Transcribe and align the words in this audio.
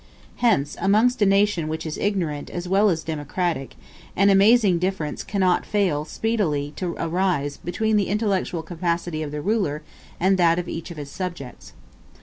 Hence, 0.37 0.75
amongst 0.81 1.21
a 1.21 1.27
nation 1.27 1.67
which 1.67 1.85
is 1.85 1.95
ignorant 1.95 2.49
as 2.49 2.67
well 2.67 2.89
as 2.89 3.03
democratic, 3.03 3.75
an 4.15 4.31
amazing 4.31 4.79
difference 4.79 5.23
cannot 5.23 5.63
fail 5.63 6.05
speedily 6.05 6.73
to 6.77 6.95
arise 6.97 7.57
between 7.57 7.97
the 7.97 8.07
intellectual 8.07 8.63
capacity 8.63 9.21
of 9.21 9.29
the 9.29 9.41
ruler 9.41 9.83
and 10.19 10.39
that 10.39 10.57
of 10.57 10.67
each 10.67 10.89
of 10.89 10.97
his 10.97 11.11
subjects. 11.11 11.73